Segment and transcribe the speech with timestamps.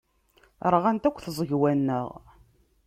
[0.73, 2.07] Rɣant akk tẓegwa-nneɣ.